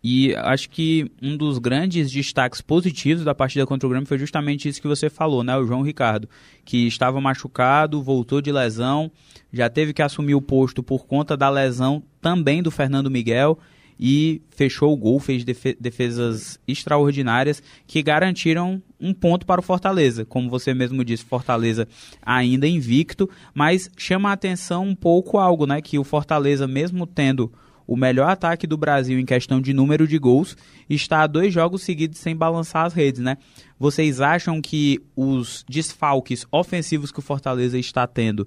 e 0.08 0.36
acho 0.36 0.70
que 0.70 1.10
um 1.20 1.36
dos 1.36 1.58
grandes 1.58 2.12
destaques 2.12 2.60
positivos 2.60 3.24
da 3.24 3.34
partida 3.34 3.66
contra 3.66 3.88
o 3.88 3.90
Grêmio 3.90 4.06
foi 4.06 4.18
justamente 4.18 4.68
isso 4.68 4.80
que 4.80 4.86
você 4.86 5.10
falou, 5.10 5.42
né? 5.42 5.56
O 5.56 5.66
João 5.66 5.82
Ricardo, 5.82 6.28
que 6.64 6.86
estava 6.86 7.20
machucado, 7.20 8.00
voltou 8.00 8.40
de 8.40 8.52
lesão, 8.52 9.10
já 9.52 9.68
teve 9.68 9.92
que 9.92 10.02
assumir 10.02 10.36
o 10.36 10.40
posto 10.40 10.80
por 10.80 11.06
conta 11.06 11.36
da 11.36 11.50
lesão 11.50 12.02
também 12.20 12.62
do 12.62 12.70
Fernando 12.70 13.10
Miguel 13.10 13.58
e 13.98 14.42
fechou 14.50 14.92
o 14.92 14.96
gol, 14.96 15.18
fez 15.18 15.44
defesas 15.44 16.58
extraordinárias 16.68 17.62
que 17.86 18.02
garantiram 18.02 18.82
um 19.00 19.14
ponto 19.14 19.46
para 19.46 19.60
o 19.60 19.62
Fortaleza. 19.62 20.24
Como 20.24 20.50
você 20.50 20.74
mesmo 20.74 21.04
disse, 21.04 21.24
Fortaleza 21.24 21.88
ainda 22.22 22.66
invicto, 22.66 23.28
mas 23.54 23.90
chama 23.96 24.30
a 24.30 24.32
atenção 24.32 24.84
um 24.86 24.94
pouco 24.94 25.38
algo, 25.38 25.66
né? 25.66 25.80
Que 25.80 25.98
o 25.98 26.04
Fortaleza, 26.04 26.66
mesmo 26.66 27.06
tendo 27.06 27.52
o 27.86 27.96
melhor 27.96 28.28
ataque 28.28 28.66
do 28.66 28.76
Brasil 28.76 29.18
em 29.18 29.24
questão 29.24 29.60
de 29.60 29.72
número 29.72 30.08
de 30.08 30.18
gols, 30.18 30.56
está 30.90 31.22
a 31.22 31.26
dois 31.26 31.54
jogos 31.54 31.82
seguidos 31.82 32.18
sem 32.18 32.34
balançar 32.34 32.84
as 32.84 32.92
redes, 32.92 33.20
né? 33.20 33.38
Vocês 33.78 34.20
acham 34.20 34.60
que 34.60 35.00
os 35.14 35.64
desfalques 35.68 36.44
ofensivos 36.50 37.12
que 37.12 37.20
o 37.20 37.22
Fortaleza 37.22 37.78
está 37.78 38.06
tendo 38.06 38.46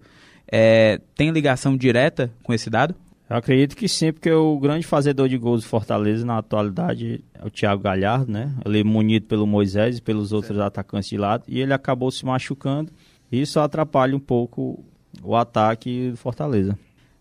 é, 0.51 0.99
tem 1.15 1.31
ligação 1.31 1.77
direta 1.77 2.31
com 2.43 2.53
esse 2.53 2.69
dado? 2.69 2.95
Eu 3.29 3.37
acredito 3.37 3.77
que 3.77 3.87
sim, 3.87 4.11
porque 4.11 4.31
o 4.31 4.57
grande 4.59 4.87
fazedor 4.87 5.29
de 5.29 5.37
gols 5.37 5.61
do 5.61 5.67
Fortaleza 5.67 6.25
na 6.25 6.39
atualidade 6.39 7.23
é 7.35 7.45
o 7.45 7.51
Thiago 7.51 7.83
Galhardo, 7.83 8.31
né? 8.31 8.51
Ele 8.65 8.79
é 8.79 8.83
munido 8.83 9.27
pelo 9.27 9.45
Moisés 9.45 9.99
e 9.99 10.01
pelos 10.01 10.33
outros 10.33 10.57
Sim. 10.57 10.63
atacantes 10.63 11.09
de 11.09 11.17
lado, 11.17 11.43
e 11.47 11.59
ele 11.59 11.71
acabou 11.71 12.09
se 12.09 12.25
machucando, 12.25 12.91
e 13.31 13.39
isso 13.39 13.59
atrapalha 13.59 14.15
um 14.15 14.19
pouco 14.19 14.83
o 15.21 15.35
ataque 15.35 16.09
do 16.09 16.17
Fortaleza. 16.17 16.77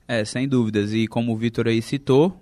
É, 0.07 0.25
sem 0.25 0.49
dúvidas. 0.49 0.95
E 0.95 1.07
como 1.07 1.35
o 1.35 1.37
Vitor 1.37 1.69
aí 1.69 1.83
citou, 1.83 2.35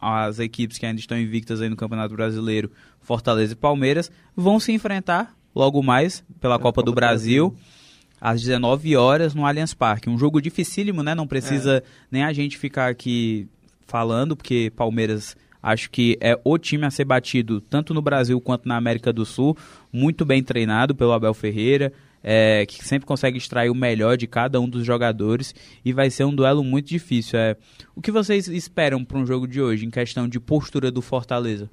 as 0.00 0.40
equipes 0.40 0.76
que 0.76 0.84
ainda 0.84 0.98
estão 0.98 1.16
invictas 1.16 1.60
aí 1.60 1.68
no 1.68 1.76
Campeonato 1.76 2.14
Brasileiro, 2.14 2.68
Fortaleza 3.00 3.52
e 3.52 3.56
Palmeiras, 3.56 4.10
vão 4.34 4.58
se 4.58 4.72
enfrentar 4.72 5.36
logo 5.54 5.82
mais 5.84 6.24
pela 6.40 6.56
é, 6.56 6.58
Copa, 6.58 6.80
Copa, 6.80 6.82
do 6.82 6.92
Brasil, 6.92 7.50
Brasil, 7.50 7.77
às 8.20 8.40
19 8.40 8.96
horas 8.96 9.34
no 9.34 9.46
Allianz 9.46 9.74
Parque. 9.74 10.10
Um 10.10 10.18
jogo 10.18 10.40
dificílimo, 10.40 11.02
né? 11.02 11.14
Não 11.14 11.26
precisa 11.26 11.78
é. 11.78 11.82
nem 12.10 12.24
a 12.24 12.32
gente 12.32 12.56
ficar 12.56 12.88
aqui 12.88 13.48
falando, 13.86 14.36
porque 14.36 14.72
Palmeiras 14.76 15.36
acho 15.62 15.90
que 15.90 16.16
é 16.20 16.38
o 16.44 16.56
time 16.56 16.86
a 16.86 16.90
ser 16.90 17.04
batido 17.04 17.60
tanto 17.60 17.92
no 17.92 18.00
Brasil 18.00 18.40
quanto 18.40 18.68
na 18.68 18.76
América 18.76 19.12
do 19.12 19.24
Sul, 19.24 19.56
muito 19.92 20.24
bem 20.24 20.42
treinado 20.42 20.94
pelo 20.94 21.12
Abel 21.12 21.34
Ferreira 21.34 21.92
é, 22.22 22.66
que 22.66 22.84
sempre 22.84 23.06
consegue 23.06 23.38
extrair 23.38 23.70
o 23.70 23.74
melhor 23.74 24.16
de 24.16 24.26
cada 24.26 24.60
um 24.60 24.68
dos 24.68 24.84
jogadores 24.84 25.54
e 25.84 25.92
vai 25.92 26.10
ser 26.10 26.24
um 26.24 26.34
duelo 26.34 26.64
muito 26.64 26.88
difícil. 26.88 27.38
É, 27.38 27.56
o 27.94 28.02
que 28.02 28.10
vocês 28.10 28.48
esperam 28.48 29.04
para 29.04 29.18
um 29.18 29.26
jogo 29.26 29.46
de 29.46 29.60
hoje 29.60 29.86
em 29.86 29.90
questão 29.90 30.28
de 30.28 30.40
postura 30.40 30.90
do 30.90 31.02
Fortaleza? 31.02 31.70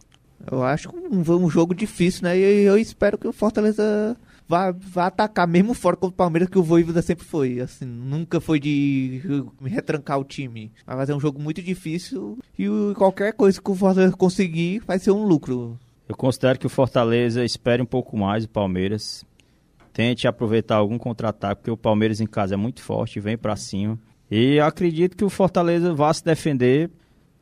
Eu 0.50 0.64
acho 0.64 0.90
um, 0.90 1.20
um 1.20 1.50
jogo 1.50 1.74
difícil, 1.74 2.24
né? 2.24 2.38
E 2.38 2.64
eu 2.64 2.78
espero 2.78 3.18
que 3.18 3.28
o 3.28 3.34
Fortaleza 3.34 4.16
vá 4.48 4.74
atacar 5.08 5.48
mesmo 5.48 5.74
fora 5.74 5.96
contra 5.96 6.14
o 6.14 6.18
Palmeiras, 6.18 6.50
que 6.50 6.58
o 6.58 6.64
Voivoda 6.64 7.02
sempre 7.02 7.26
foi. 7.26 7.60
Assim, 7.60 7.86
nunca 7.86 8.40
foi 8.40 8.60
de 8.60 9.22
retrancar 9.64 10.20
o 10.20 10.24
time. 10.24 10.72
Vai 10.86 10.96
fazer 10.98 11.14
um 11.14 11.20
jogo 11.20 11.40
muito 11.40 11.62
difícil 11.62 12.38
e 12.58 12.68
qualquer 12.96 13.34
coisa 13.34 13.62
que 13.62 13.72
o 13.72 13.76
Fortaleza 13.76 14.16
conseguir 14.16 14.80
vai 14.86 15.00
ser 15.00 15.12
um 15.12 15.26
lucro. 15.26 15.78
Eu 16.08 16.16
considero 16.16 16.60
que 16.60 16.68
o 16.68 16.70
Fortaleza 16.70 17.44
espere 17.44 17.82
um 17.82 17.86
pouco 17.86 18.16
mais 18.16 18.44
o 18.46 18.50
Palmeiras 18.50 19.26
tente 19.96 20.28
aproveitar 20.28 20.76
algum 20.76 20.98
contra-ataque, 20.98 21.62
porque 21.62 21.72
o 21.72 21.78
Palmeiras 21.78 22.20
em 22.20 22.28
casa 22.28 22.54
é 22.54 22.58
muito 22.58 22.82
forte, 22.82 23.22
vem 23.22 23.38
para 23.38 23.56
cima. 23.56 23.98
E 24.30 24.60
acredito 24.60 25.16
que 25.16 25.24
o 25.24 25.30
Fortaleza 25.30 25.94
vá 25.94 26.14
se 26.14 26.24
defender, 26.24 26.92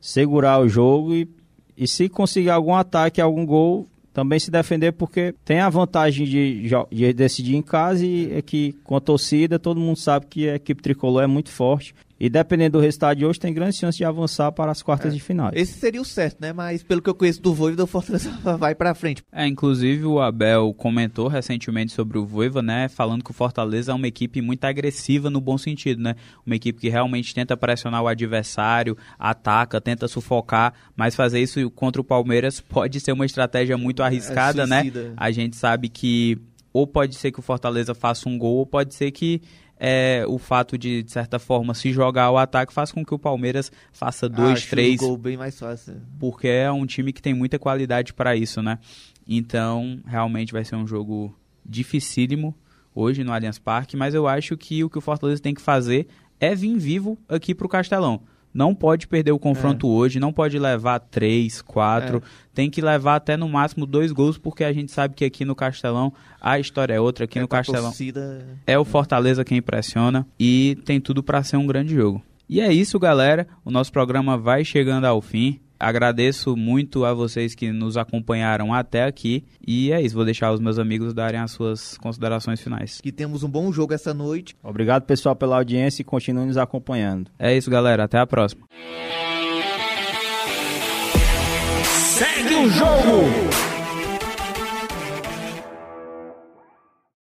segurar 0.00 0.60
o 0.60 0.68
jogo 0.68 1.12
e, 1.12 1.28
e 1.76 1.88
se 1.88 2.08
conseguir 2.08 2.50
algum 2.50 2.72
ataque, 2.72 3.20
algum 3.20 3.44
gol, 3.44 3.88
também 4.14 4.38
se 4.38 4.48
defender, 4.48 4.92
porque 4.92 5.34
tem 5.44 5.58
a 5.58 5.68
vantagem 5.68 6.24
de, 6.24 6.70
de 6.90 7.12
decidir 7.12 7.56
em 7.56 7.62
casa 7.62 8.06
e 8.06 8.32
é 8.32 8.40
que 8.40 8.72
com 8.84 8.96
a 8.96 9.00
torcida 9.00 9.58
todo 9.58 9.80
mundo 9.80 9.98
sabe 9.98 10.26
que 10.26 10.48
a 10.48 10.54
equipe 10.54 10.80
tricolor 10.80 11.24
é 11.24 11.26
muito 11.26 11.50
forte 11.50 11.92
e 12.18 12.28
dependendo 12.30 12.78
do 12.78 12.82
resultado 12.82 13.18
de 13.18 13.26
hoje, 13.26 13.40
tem 13.40 13.52
grande 13.52 13.76
chance 13.76 13.98
de 13.98 14.04
avançar 14.04 14.52
para 14.52 14.70
as 14.70 14.82
quartas 14.82 15.12
é. 15.12 15.16
de 15.16 15.20
final. 15.20 15.50
Esse 15.52 15.78
seria 15.78 16.00
o 16.00 16.04
certo, 16.04 16.40
né? 16.40 16.52
Mas 16.52 16.82
pelo 16.82 17.02
que 17.02 17.10
eu 17.10 17.14
conheço 17.14 17.42
do 17.42 17.52
Voivoda, 17.52 17.84
o 17.84 17.86
Fortaleza 17.86 18.30
vai 18.58 18.74
para 18.74 18.94
frente. 18.94 19.22
É, 19.32 19.46
inclusive 19.46 20.04
o 20.04 20.20
Abel 20.20 20.72
comentou 20.74 21.28
recentemente 21.28 21.92
sobre 21.92 22.16
o 22.16 22.24
Voivoda, 22.24 22.62
né? 22.62 22.88
Falando 22.88 23.24
que 23.24 23.30
o 23.30 23.34
Fortaleza 23.34 23.92
é 23.92 23.94
uma 23.94 24.06
equipe 24.06 24.40
muito 24.40 24.64
agressiva 24.64 25.28
no 25.28 25.40
bom 25.40 25.58
sentido, 25.58 26.02
né? 26.02 26.14
Uma 26.46 26.54
equipe 26.56 26.80
que 26.80 26.88
realmente 26.88 27.34
tenta 27.34 27.56
pressionar 27.56 28.02
o 28.02 28.08
adversário, 28.08 28.96
ataca, 29.18 29.80
tenta 29.80 30.06
sufocar, 30.06 30.72
mas 30.96 31.16
fazer 31.16 31.40
isso 31.40 31.68
contra 31.70 32.00
o 32.00 32.04
Palmeiras 32.04 32.60
pode 32.62 33.00
ser 33.00 33.12
uma 33.12 33.26
estratégia 33.26 33.76
muito 33.76 34.02
é, 34.02 34.06
arriscada, 34.06 34.62
é, 34.62 34.66
né? 34.66 34.92
A 35.16 35.30
gente 35.30 35.56
sabe 35.56 35.88
que 35.88 36.38
ou 36.74 36.88
pode 36.88 37.14
ser 37.14 37.30
que 37.30 37.38
o 37.38 37.42
Fortaleza 37.42 37.94
faça 37.94 38.28
um 38.28 38.36
gol, 38.36 38.56
ou 38.56 38.66
pode 38.66 38.94
ser 38.96 39.12
que 39.12 39.40
é, 39.78 40.24
o 40.28 40.38
fato 40.38 40.78
de, 40.78 41.02
de 41.02 41.10
certa 41.10 41.38
forma, 41.38 41.74
se 41.74 41.92
jogar 41.92 42.24
ao 42.24 42.38
ataque 42.38 42.72
faz 42.72 42.92
com 42.92 43.04
que 43.04 43.14
o 43.14 43.18
Palmeiras 43.18 43.70
faça 43.92 44.28
dois, 44.28 44.52
Acho 44.52 44.70
três. 44.70 45.00
Um 45.00 45.06
gol 45.08 45.16
bem 45.16 45.36
mais 45.36 45.58
fácil. 45.58 45.96
Porque 46.18 46.48
é 46.48 46.70
um 46.70 46.86
time 46.86 47.12
que 47.12 47.22
tem 47.22 47.34
muita 47.34 47.58
qualidade 47.58 48.12
para 48.12 48.36
isso, 48.36 48.62
né? 48.62 48.78
Então, 49.26 50.00
realmente 50.06 50.52
vai 50.52 50.64
ser 50.64 50.76
um 50.76 50.86
jogo 50.86 51.36
dificílimo 51.64 52.54
hoje 52.94 53.24
no 53.24 53.32
Allianz 53.32 53.58
Parque, 53.58 53.96
mas 53.96 54.14
eu 54.14 54.28
acho 54.28 54.56
que 54.56 54.84
o 54.84 54.90
que 54.90 54.98
o 54.98 55.00
Fortaleza 55.00 55.42
tem 55.42 55.54
que 55.54 55.62
fazer 55.62 56.06
é 56.38 56.54
vir 56.54 56.76
vivo 56.78 57.18
aqui 57.28 57.54
para 57.54 57.66
o 57.66 57.70
Castelão 57.70 58.20
não 58.54 58.74
pode 58.74 59.08
perder 59.08 59.32
o 59.32 59.38
confronto 59.38 59.86
é. 59.86 59.90
hoje, 59.90 60.20
não 60.20 60.32
pode 60.32 60.58
levar 60.58 61.00
três, 61.00 61.60
quatro, 61.60 62.18
é. 62.18 62.20
tem 62.54 62.70
que 62.70 62.80
levar 62.80 63.16
até 63.16 63.36
no 63.36 63.48
máximo 63.48 63.84
dois 63.84 64.12
gols, 64.12 64.38
porque 64.38 64.62
a 64.62 64.72
gente 64.72 64.92
sabe 64.92 65.14
que 65.14 65.24
aqui 65.24 65.44
no 65.44 65.56
Castelão 65.56 66.12
a 66.40 66.58
história 66.58 66.94
é 66.94 67.00
outra, 67.00 67.24
aqui 67.24 67.40
é 67.40 67.42
no 67.42 67.48
Castelão 67.48 67.82
torcida... 67.82 68.46
é 68.64 68.78
o 68.78 68.84
Fortaleza 68.84 69.44
quem 69.44 69.58
impressiona 69.58 70.24
e 70.38 70.78
tem 70.84 71.00
tudo 71.00 71.22
para 71.22 71.42
ser 71.42 71.56
um 71.56 71.66
grande 71.66 71.94
jogo. 71.94 72.22
E 72.48 72.60
é 72.60 72.72
isso, 72.72 72.98
galera. 72.98 73.48
O 73.64 73.70
nosso 73.70 73.90
programa 73.90 74.36
vai 74.36 74.64
chegando 74.64 75.06
ao 75.06 75.20
fim. 75.20 75.58
Agradeço 75.78 76.56
muito 76.56 77.04
a 77.04 77.12
vocês 77.12 77.54
que 77.54 77.70
nos 77.72 77.96
acompanharam 77.96 78.72
até 78.72 79.04
aqui. 79.04 79.44
E 79.66 79.92
é 79.92 80.00
isso, 80.00 80.14
vou 80.14 80.24
deixar 80.24 80.52
os 80.52 80.60
meus 80.60 80.78
amigos 80.78 81.12
darem 81.12 81.40
as 81.40 81.50
suas 81.50 81.98
considerações 81.98 82.60
finais. 82.60 83.00
Que 83.00 83.12
temos 83.12 83.42
um 83.42 83.48
bom 83.48 83.72
jogo 83.72 83.92
essa 83.92 84.14
noite. 84.14 84.56
Obrigado, 84.62 85.04
pessoal, 85.04 85.36
pela 85.36 85.56
audiência 85.56 86.02
e 86.02 86.04
continue 86.04 86.46
nos 86.46 86.56
acompanhando. 86.56 87.30
É 87.38 87.56
isso, 87.56 87.70
galera. 87.70 88.04
Até 88.04 88.18
a 88.18 88.26
próxima. 88.26 88.66
Segue 92.14 92.54
o 92.54 92.70
jogo! 92.70 93.73